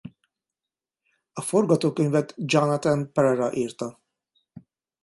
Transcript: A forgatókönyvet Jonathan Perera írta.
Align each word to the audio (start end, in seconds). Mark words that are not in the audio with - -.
A 1.33 1.41
forgatókönyvet 1.41 2.33
Jonathan 2.37 3.11
Perera 3.11 3.53
írta. 3.53 3.99